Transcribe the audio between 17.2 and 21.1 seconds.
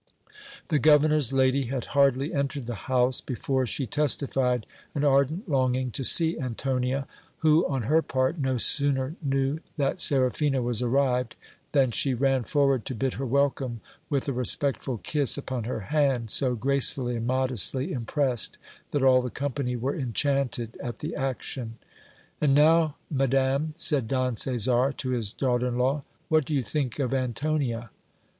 modestly impressed, that all the company were enchanted at